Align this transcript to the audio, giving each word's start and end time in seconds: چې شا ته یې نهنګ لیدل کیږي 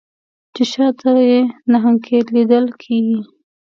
چې 0.53 0.63
شا 0.71 0.85
ته 0.99 1.11
یې 1.27 1.39
نهنګ 1.71 2.01
لیدل 2.35 2.65
کیږي 2.81 3.19